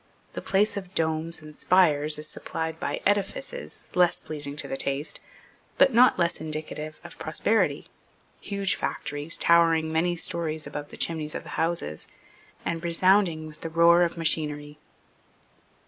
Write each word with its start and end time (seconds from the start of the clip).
The 0.33 0.41
place 0.41 0.77
of 0.77 0.95
domes 0.95 1.43
and 1.43 1.55
spires 1.55 2.17
is 2.17 2.27
supplied 2.27 2.79
by 2.79 3.01
edifices, 3.05 3.87
less 3.93 4.19
pleasing 4.19 4.55
to 4.55 4.67
the 4.67 4.75
taste, 4.75 5.19
but 5.77 5.93
not 5.93 6.17
less 6.17 6.41
indicative 6.41 6.99
of 7.03 7.19
prosperity, 7.19 7.85
huge 8.39 8.73
factories, 8.73 9.37
towering 9.37 9.91
many 9.93 10.17
stories 10.17 10.65
above 10.65 10.89
the 10.89 10.97
chimneys 10.97 11.35
of 11.35 11.43
the 11.43 11.49
houses, 11.49 12.07
and 12.65 12.83
resounding 12.83 13.45
with 13.45 13.61
the 13.61 13.69
roar 13.69 14.01
of 14.01 14.17
machinery. 14.17 14.79